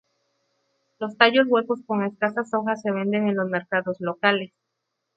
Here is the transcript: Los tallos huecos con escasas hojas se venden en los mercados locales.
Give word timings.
Los 0.97 1.15
tallos 1.15 1.45
huecos 1.47 1.81
con 1.85 2.03
escasas 2.03 2.51
hojas 2.55 2.81
se 2.81 2.89
venden 2.89 3.27
en 3.27 3.35
los 3.35 3.47
mercados 3.47 3.97
locales. 3.99 4.51